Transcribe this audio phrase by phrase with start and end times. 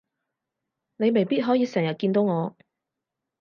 [0.97, 2.57] 你未必可以成日見到我